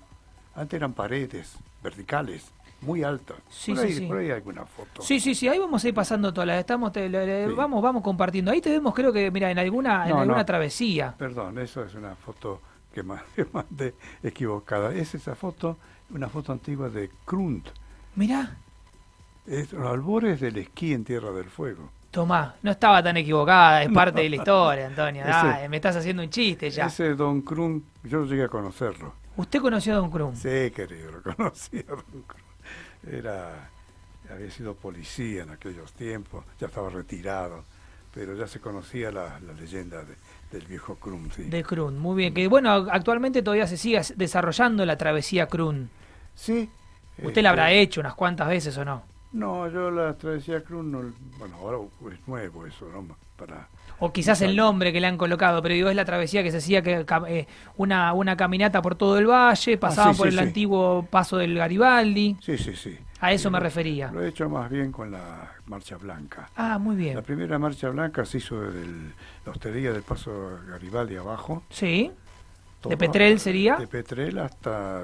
[0.54, 2.50] Antes eran paredes verticales,
[2.82, 3.38] muy altas.
[3.48, 4.06] Sí, por, sí, ahí, sí.
[4.06, 5.00] por ahí hay alguna foto.
[5.02, 7.54] Sí, sí, sí, ahí vamos a ir pasando todas las, estamos, te- le- le- Sí.
[7.54, 8.50] vamos, vamos compartiendo.
[8.50, 10.44] Ahí te vemos, creo que, mira, en alguna, en alguna no.
[10.44, 11.14] travesía.
[11.16, 12.60] Perdón, eso es una foto
[12.92, 14.92] que mandé equivocada.
[14.94, 15.78] Es esa foto,
[16.10, 17.68] una foto antigua de Krunt.
[18.14, 18.56] Mirá,
[19.46, 21.90] Es los albores del esquí en Tierra del Fuego.
[22.10, 25.24] Tomá, no estaba tan equivocada, es parte de la historia, Antonio.
[25.24, 26.86] Ese- me estás haciendo un chiste ya.
[26.86, 29.14] Ese Don Krunt, yo llegué a conocerlo.
[29.36, 30.36] ¿Usted conoció a Don Krum?
[30.36, 32.42] Sí, querido, lo conocí a Don Krunt.
[33.10, 33.70] Era,
[34.30, 37.64] había sido policía en aquellos tiempos, ya estaba retirado,
[38.14, 40.14] pero ya se conocía la, la leyenda de-
[40.52, 41.32] del viejo Krunt.
[41.32, 41.44] sí.
[41.44, 42.34] De Krun, muy bien.
[42.34, 45.88] Que bueno, actualmente todavía se sigue desarrollando la travesía Krun.
[46.34, 46.68] Sí.
[47.26, 49.02] ¿Usted este, la habrá hecho unas cuantas veces o no?
[49.32, 51.78] No, yo la travesía Krunt, no, bueno, ahora
[52.12, 53.16] es nuevo eso, ¿no?
[53.36, 53.66] Para,
[53.98, 56.58] O quizás el nombre que le han colocado, pero digo, es la travesía que se
[56.58, 57.46] hacía que eh,
[57.78, 60.38] una, una caminata por todo el valle, Ah, sí, por sí, el sí.
[60.38, 62.36] antiguo paso del Garibaldi.
[62.40, 62.98] Sí, sí, sí.
[63.20, 64.10] A eso me Lo- refería.
[64.12, 66.50] Lo he hecho más bien con la Marcha Blanca.
[66.56, 67.22] Ah, muy La bien.
[67.22, 69.14] primera Marcha Blanca se hizo desde el-
[69.46, 71.62] la hostería del Paso Garibaldi abajo.
[71.70, 72.10] Sí.
[72.82, 73.76] todo- ¿De Petrel sería?
[73.76, 75.02] De Petrel hasta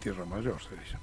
[0.00, 0.98] Tierra Mayor se hizo.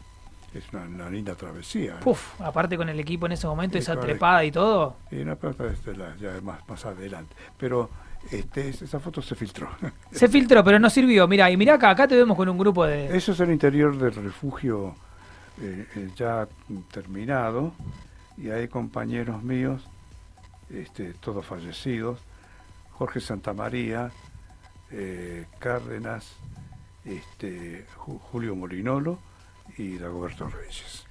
[0.56, 1.96] Es una, una linda travesía.
[1.96, 2.04] ¿eh?
[2.04, 4.14] Puf, aparte con el equipo en ese momento, Sí, esa correcto.
[4.14, 4.96] trepada y todo.
[5.12, 7.36] Y una desde la, ya más, más adelante.
[7.58, 7.90] Pero
[8.32, 9.70] este, es- esa foto se filtró.
[10.12, 11.28] Se filtró, pero no sirvió.
[11.28, 13.16] Mira, y mira acá, acá te vemos con un grupo de...
[13.16, 14.96] Eso es el interior del refugio
[15.62, 16.48] eh, eh, ya
[16.92, 17.74] terminado
[18.38, 19.82] y hay compañeros míos,
[20.70, 22.20] este, todos fallecidos,
[22.94, 24.10] Jorge Santamaría,
[24.92, 26.34] eh, Cárdenas,
[27.04, 29.20] este, Ju- Julio Molinolo
[29.78, 31.06] y Dagoberto Reyes.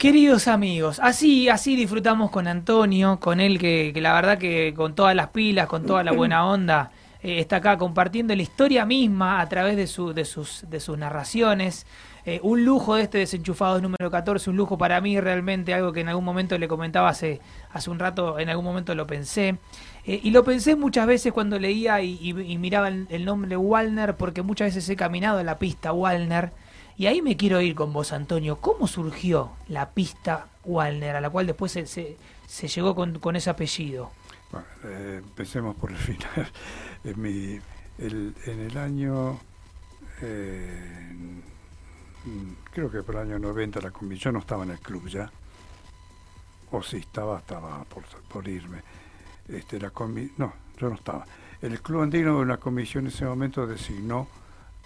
[0.00, 5.14] Queridos amigos, así, así disfrutamos con Antonio, con él que, la verdad que con todas
[5.14, 6.90] las pilas, con toda la buena onda,
[7.22, 9.82] eh, está acá compartiendo la historia misma a través de,
[10.14, 11.86] de, sus, de sus narraciones.
[12.24, 16.00] Eh, un lujo de este desenchufado número 14, un lujo para mí realmente, algo que
[16.00, 19.58] en algún momento le comentaba hace, hace un rato, en algún momento lo pensé.
[20.06, 24.40] Eh, y lo pensé muchas veces cuando leía y miraba el, el nombre Walner, porque
[24.40, 26.52] muchas veces he caminado en la pista Walner.
[27.00, 28.56] Y ahí me quiero ir con vos, Antonio.
[28.60, 33.48] ¿Cómo surgió la pista Walner, a la cual después se, se, llegó con, con ese
[33.48, 34.10] apellido?
[34.52, 36.52] Bueno, eh, empecemos por el final.
[37.02, 37.58] En, mi-
[37.96, 39.40] el- en el año,
[40.20, 41.10] eh,
[42.26, 45.08] mm, creo que por el año 90, la comi- yo no estaba en el club
[45.08, 45.30] ya,
[46.70, 48.82] o si estaba, estaba por, por irme.
[49.48, 51.24] Este, la comi- no, yo no estaba.
[51.62, 54.28] El club andino, una comisión en ese momento designó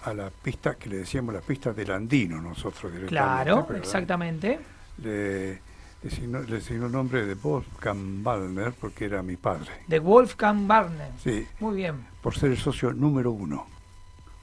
[0.05, 3.09] a la pista, que le decíamos la pista del andino nosotros directamente.
[3.09, 4.61] Claro, pero, exactamente.
[4.99, 9.71] Le le designó el nombre de Wolfgang Wallner porque era mi padre.
[9.87, 11.11] De Wolfgang Barner.
[11.23, 12.05] Sí, Muy bien.
[12.23, 13.67] por ser el socio número uno,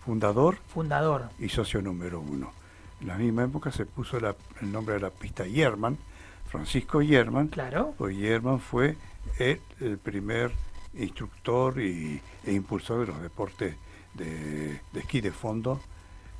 [0.04, 1.30] fundador Fundador.
[1.38, 2.52] y socio número uno.
[3.00, 6.00] En la misma época se puso la- el nombre de la pista Yerman,
[6.48, 7.94] Francisco Yerman, Claro.
[7.96, 8.98] pues Yerman fue
[9.38, 10.52] el, el primer
[10.96, 13.76] instructor y, e impulsor de los deportes
[14.14, 15.80] de, de esquí de fondo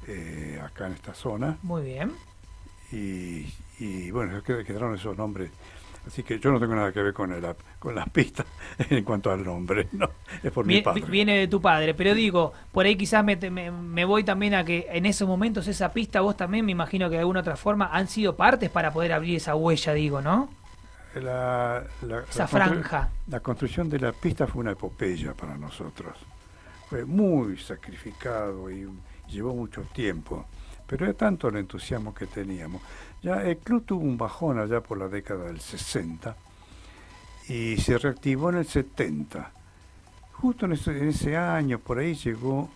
[0.08, 1.58] eh, acá en esta zona.
[1.64, 2.12] Muy bien.
[2.92, 3.48] Y,
[3.80, 5.50] y bueno, qued- quedaron esos nombres.
[6.06, 7.46] Así que yo no tengo nada que ver con, el,
[7.78, 8.48] con las pistas
[8.90, 10.10] en cuanto al nombre, ¿no?
[10.42, 11.04] Es por mi padre.
[11.06, 14.66] Viene de tu padre, pero digo, por ahí quizás me, me- me voy también a
[14.66, 17.90] que en esos momentos esa pista, vos también me imagino que de alguna otra forma
[17.94, 20.50] han sido partes para poder abrir esa huella, digo, ¿no?
[21.16, 23.10] La, la- Esa la constru- franja.
[23.28, 26.18] La construcción de la pista fue una epopeya para nosotros.
[26.92, 28.86] Fue muy sacrificado y
[29.30, 30.46] llevó mucho tiempo.
[30.86, 32.82] pero era tanto el entusiasmo que teníamos.
[33.24, 36.36] Ya el club tuvo un bajón allá por la década del 60
[37.48, 39.54] y se reactivó en el 70.
[40.34, 42.70] Justo en ese, en ese año, por ahí llegó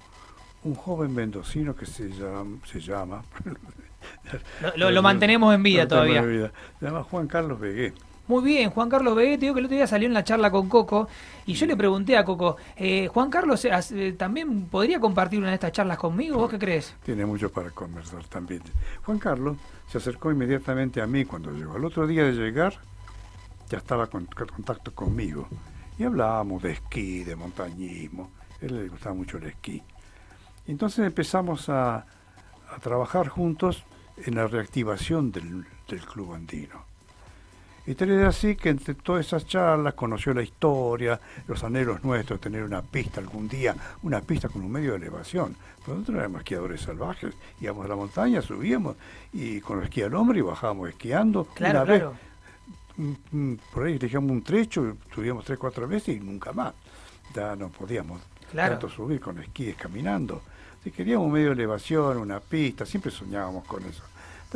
[0.63, 3.21] un joven mendocino que se llama, se llama
[4.77, 6.23] lo, lo, mantenemos en vida todavía.
[6.79, 7.93] Se llama Juan Carlos Begué.
[8.27, 10.49] Muy bien, Juan Carlos Begué, te digo que el otro día salió en la charla
[10.49, 11.07] con Coco
[11.45, 15.49] y yo le pregunté a Coco, eh, Juan Carlos eh, eh, también podría compartir una
[15.49, 16.95] de estas charlas conmigo, ¿vos qué crees?
[17.03, 18.63] Tiene mucho para conversar también.
[19.03, 19.57] Juan Carlos
[19.87, 21.75] se acercó inmediatamente a mí cuando llegó.
[21.75, 22.73] Al otro día de llegar
[23.69, 25.47] ya estaba en contacto conmigo
[25.99, 28.31] y hablábamos de esquí, de montañismo.
[28.59, 29.83] Él le gustaba mucho el esquí.
[30.65, 32.07] Entonces empezamos a,
[32.81, 33.85] trabajar juntos
[34.17, 35.65] en la reactivación del
[36.11, 36.94] club andino.
[37.87, 42.63] Y tal así que entre todas esas charlas conoció la historia, los anhelos nuestros, tener
[42.63, 45.55] una pista algún día, una pista con un medio de elevación.
[45.85, 48.95] Nosotros éramos esquiadores salvajes, íbamos a la montaña, subíamos
[49.33, 51.45] y con el esquí al hombre y bajábamos esquiando.
[51.53, 52.03] Claro, una Vez,
[52.97, 56.73] mm, mm, por ahí dejamos un trecho, subíamos tres, cuatro veces y nunca más.
[57.35, 58.19] Ya no podíamos
[58.51, 60.41] tanto subir con esquíes caminando.
[60.83, 64.03] Si queríamos un medio de elevación, una pista, siempre soñábamos con eso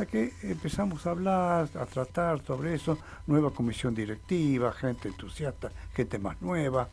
[0.05, 2.97] que empezamos a hablar, a tratar sobre eso,
[3.27, 6.87] nueva comisión directiva, gente entusiasta, gente más nueva,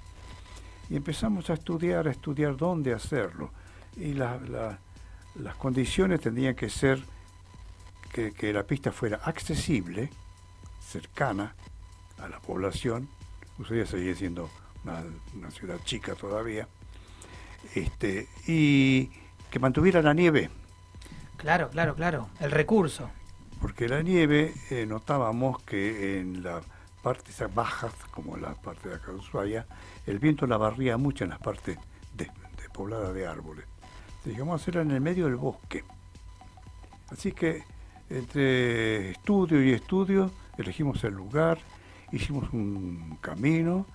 [0.91, 3.51] y empezamos a estudiar, a estudiar dónde hacerlo.
[3.97, 4.79] Y las
[5.59, 7.03] condiciones tendrían que ser
[8.13, 10.11] que, la pista fuera accesible,
[10.81, 11.55] cercana
[12.19, 13.09] a la población,
[13.59, 14.51] Usted sigue siendo
[14.85, 15.03] una,
[15.35, 16.69] una, ciudad chica todavía,
[17.75, 19.09] este, y
[19.51, 20.51] que mantuviera la nieve,
[21.37, 22.29] Claro, claro, claro.
[22.41, 23.11] El recurso.
[23.61, 26.65] Porque la nieve eh, notábamos que en las
[27.03, 29.67] partes bajas, como la parte de acá de Ushuaia,
[30.07, 31.79] el viento la barría mucho en las partes
[32.15, 32.31] de,
[32.73, 33.65] poblada de árboles.
[34.25, 35.85] Entonces, a hacerla en el medio del bosque.
[37.11, 37.63] Así que
[38.11, 41.59] entre estudio y estudio elegimos el lugar,
[42.13, 43.87] hicimos un camino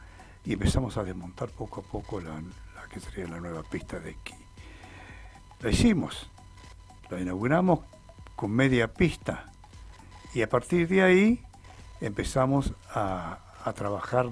[0.46, 4.12] y empezamos a desmontar poco a poco la, la que sería la nueva pista de
[4.12, 4.34] esquí.
[5.62, 6.32] La hicimos,
[7.12, 7.82] la inauguramos
[8.36, 9.46] con media pista
[10.34, 11.42] y a partir de ahí
[12.00, 13.40] empezamos a,
[13.76, 14.28] trabajar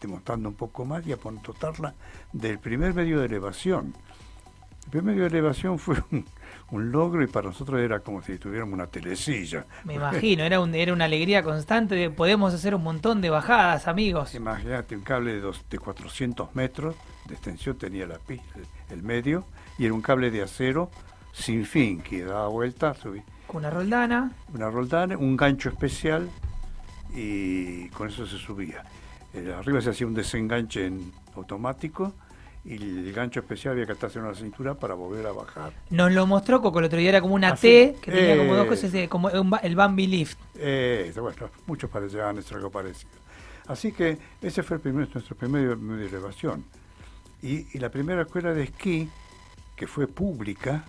[0.00, 1.94] demostrando un poco más y a dotarla
[2.32, 3.94] del primer medio de elevación.
[4.84, 5.96] El primer medio de elevación fue
[6.70, 9.66] un, logro y para nosotros era como si tuviéramos una telecilla.
[9.84, 13.86] Me imagino, era, un, era una alegría constante de podemos hacer un montón de bajadas,
[13.86, 14.34] amigos.
[14.34, 16.94] Imagínate, un cable de, dos, de 400 metros
[17.26, 18.18] de extensión tenía la,
[18.88, 19.44] el medio
[19.78, 20.90] y era un cable de acero
[21.32, 23.22] sin fin que daba vuelta, subí.
[23.46, 24.32] Con una roldana.
[24.54, 26.28] Una roldana, un gancho especial
[27.14, 28.84] y con eso se subía.
[29.34, 32.14] Eh, arriba se hacía un desenganche en automático
[32.64, 35.72] y el gancho especial había que atarse en la cintura para volver a bajar.
[35.90, 38.66] Nos lo mostró Coco el otro día, era como una T que tenía como dos
[38.66, 40.38] cosas, como el Bambi Lift.
[40.56, 43.12] Eh, bueno, muchos parecían algo parecido.
[43.66, 46.64] Así que ese fue el primer, nuestro primer medio de elevación.
[47.42, 49.08] Y, y la primera escuela de esquí,
[49.76, 50.84] que fue pública,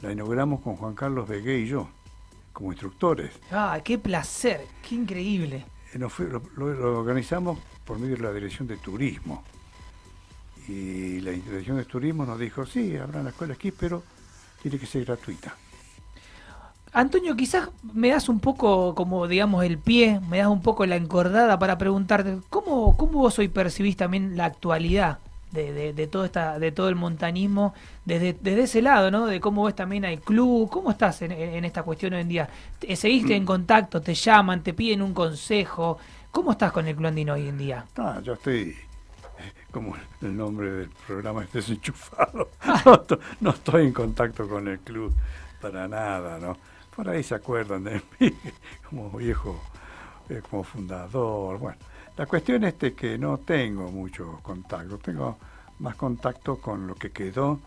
[0.00, 1.88] la inauguramos con Juan Carlos Begué y yo,
[2.52, 3.32] como instructores.
[3.50, 4.66] ¡Ah, qué placer!
[4.86, 5.64] ¡Qué increíble!
[5.92, 9.42] Eh, lo, organizamos por medio de la Dirección de Turismo.
[10.68, 14.02] Y la Dirección de Turismo nos dijo, sí, habrá la escuela aquí, pero
[14.60, 15.54] tiene que ser gratuita.
[16.92, 20.96] Antonio, quizás me das un poco, como digamos, el pie, me das un poco la
[20.96, 25.18] encordada para preguntarte, ¿cómo, cómo vos hoy percibís también la actualidad
[25.56, 29.26] de, de, todo esta, de todo el montanismo desde, desde ese lado, ¿no?
[29.26, 32.48] De cómo ves también al club, ¿cómo estás en, en esta cuestión hoy en día?
[32.94, 35.98] ¿Seguiste en contacto, te llaman, te piden un consejo?
[36.30, 37.84] ¿Cómo estás con el club andino hoy en día?
[37.96, 38.76] Ah, yo estoy
[39.70, 42.50] como el nombre del programa es desenchufado.
[43.40, 45.14] No, estoy en contacto con el club
[45.60, 46.56] para nada, ¿no?
[46.94, 48.32] Por ahí se acuerdan de mí
[48.88, 49.60] como viejo,
[50.28, 51.78] eh, como fundador, bueno.
[52.16, 55.36] La cuestión es que no tengo mucho contacto, tengo
[55.80, 57.60] más contacto con lo que quedó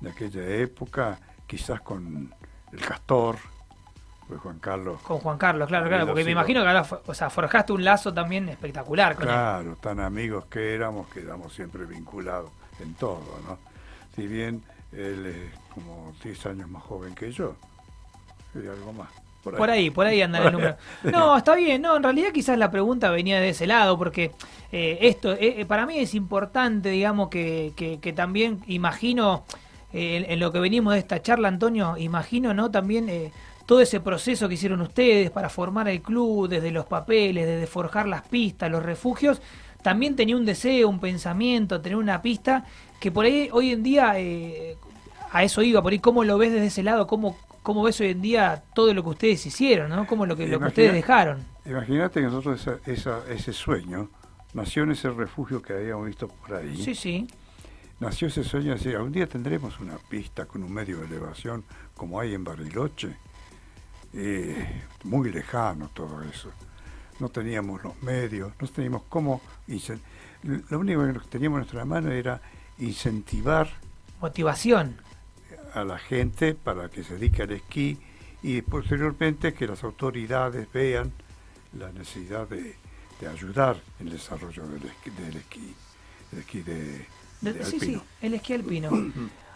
[0.00, 2.32] de aquella época, quizás con
[2.72, 3.36] el Castor,
[4.26, 5.00] pues Juan Carlos.
[5.02, 8.14] Con Juan Carlos, claro, claro, porque me imagino que ahora, o sea, forjaste un lazo
[8.14, 13.58] también espectacular con Claro, tan amigos que éramos, quedamos siempre vinculados en todo, ¿no?
[14.14, 17.54] Si bien él es como 10 años más joven que yo,
[18.54, 19.08] y algo más.
[19.42, 19.90] Por ahí.
[19.90, 20.76] por ahí, anda el número.
[21.04, 24.32] No, está bien, no, en realidad quizás la pregunta venía de ese lado, porque
[24.70, 29.44] eh, esto, eh, eh, para mí es importante, digamos, que, que, también imagino,
[29.92, 32.70] en, lo que venimos de esta charla, Antonio, imagino, ¿no?
[32.70, 33.32] También
[33.64, 38.06] todo ese proceso que hicieron ustedes para formar el club, desde los papeles, desde forjar
[38.06, 39.40] las pistas, los refugios,
[39.82, 42.64] también tenía un deseo, un pensamiento, tener una pista
[43.00, 44.10] que por ahí hoy en día,
[45.32, 47.06] a eso iba, por ahí, ¿cómo lo ves desde ese lado?
[47.06, 50.06] ¿Cómo cómo ves hoy en día todo lo que ustedes hicieron, ¿no?
[50.06, 51.44] Cómo lo que, lo que ustedes dejaron.
[51.64, 54.08] Imagínate que nosotros ese sueño
[54.54, 56.76] nació en ese refugio que habíamos visto por ahí.
[56.76, 57.26] Sí, sí.
[58.00, 61.64] Nació ese sueño de decir, algún día tendremos una pista con un medio de elevación
[61.94, 63.14] como hay en Bariloche.
[64.14, 66.50] Eh, muy lejano todo eso.
[67.20, 69.42] No teníamos los medios, no teníamos cómo...
[70.42, 72.40] Lo único que teníamos en nuestra mano era
[72.78, 73.68] incentivar...
[74.22, 74.96] Motivación.
[75.74, 77.98] A la gente para que se dedique al esquí
[78.42, 81.12] y posteriormente que las autoridades vean
[81.78, 82.76] la necesidad de,
[83.30, 85.74] ayudar en el desarrollo del esquí, del esquí,
[86.32, 87.06] el esquí de,
[87.62, 88.90] sí, sí, el esquí alpino.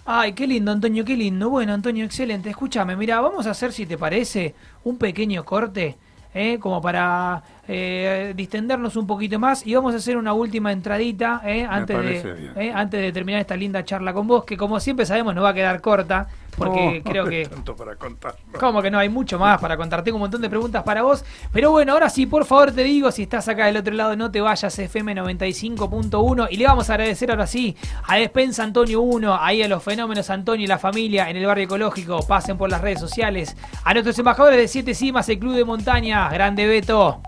[0.06, 1.48] Ay, qué lindo, Antonio, qué lindo.
[1.48, 2.50] Bueno, Antonio, excelente.
[2.50, 5.96] Escúchame, mira, vamos a hacer, si te parece, un pequeño corte,
[6.34, 6.58] ¿eh?
[6.58, 11.66] como para eh, distendernos un poquito más y vamos a hacer una última entradita ¿eh?
[11.68, 12.72] antes, de, ¿eh?
[12.74, 15.54] antes de terminar esta linda charla con vos, que como siempre sabemos no va a
[15.54, 17.46] quedar corta, porque creo que...
[17.46, 18.36] Tanto para contar.
[18.58, 20.02] Como que no, hay mucho más para contar.
[20.02, 21.24] Tengo un montón de preguntas para vos.
[21.52, 24.30] Pero bueno, ahora sí, por favor te digo, si estás acá del otro lado, no
[24.30, 26.48] te vayas, FM 95.1.
[26.50, 27.76] Y le vamos a agradecer ahora sí
[28.06, 31.64] a Despensa Antonio 1, ahí a los fenómenos Antonio y la familia en el barrio
[31.64, 32.26] ecológico.
[32.26, 33.56] Pasen por las redes sociales.
[33.84, 37.20] A nuestros embajadores de Siete Cimas, el Club de Montaña, Grande Beto.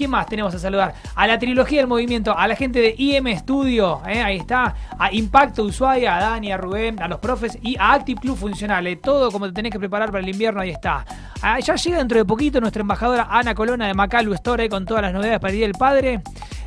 [0.00, 0.94] ¿Qué más tenemos a saludar?
[1.14, 4.22] A la trilogía del movimiento, a la gente de IM Studio, ¿eh?
[4.22, 8.18] ahí está, a Impacto Ushuaia, a Dani, a Rubén, a los profes y a Active
[8.18, 8.86] Club Funcional.
[8.86, 8.96] ¿eh?
[8.96, 11.04] Todo como te tenés que preparar para el invierno, ahí está.
[11.42, 14.70] Ah, ya llega dentro de poquito nuestra embajadora Ana Colona de Macalu Store ¿eh?
[14.70, 16.22] con todas las novedades para el Día del Padre.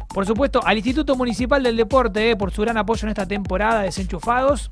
[0.09, 3.86] Por supuesto, al Instituto Municipal del Deporte por su gran apoyo en esta temporada de
[3.86, 4.69] Desenchufados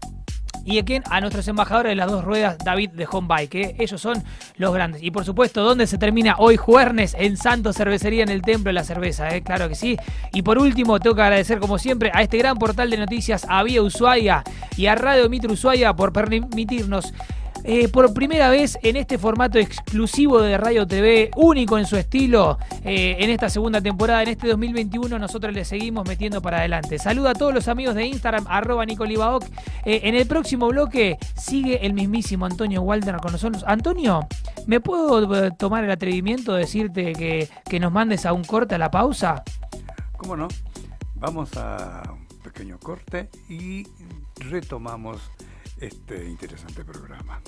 [0.66, 4.02] y a a nuestros embajadores de las dos ruedas, David de Home Bike, que ellos
[4.02, 4.22] son
[4.58, 5.02] los grandes.
[5.04, 6.82] Y por supuesto, ¿dónde se termina hoy jueves?
[7.18, 9.42] En Santo Cervecería, en el Templo de la Cerveza, ¿eh?
[9.42, 9.98] claro que sí.
[10.34, 13.62] Y por último, tengo que agradecer como siempre a este gran portal de noticias, a
[13.64, 14.44] Vía Ushuaia
[14.76, 17.14] y a Radio Mitro Ushuaia por permitirnos
[17.64, 22.58] eh, por primera vez en este formato exclusivo de Radio TV, único en su estilo,
[22.84, 26.98] eh, en esta segunda temporada, en este 2021, nosotros le seguimos metiendo para adelante.
[26.98, 29.44] Saludo a todos los amigos de Instagram, arroba Nicolibaoc.
[29.86, 33.64] Eh, en el próximo bloque sigue el mismísimo Antonio Walter con nosotros.
[33.68, 34.28] Antonio,
[34.66, 38.78] ¿me puedo tomar el atrevimiento de decirte que, que nos mandes a un corte a
[38.78, 39.44] la pausa?
[40.18, 40.48] ¿Cómo no?
[41.16, 43.86] Vamos a un pequeño corte y
[44.50, 45.22] retomamos
[45.82, 47.42] este interesante programa.